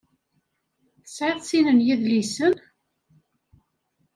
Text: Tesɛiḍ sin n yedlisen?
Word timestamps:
Tesɛiḍ 1.03 1.39
sin 1.43 1.67
n 1.71 1.79
yedlisen? 1.87 2.53